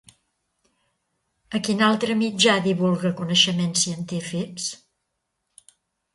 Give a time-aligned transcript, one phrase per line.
[1.59, 4.73] A quin altre mitjà divulga coneixements científics?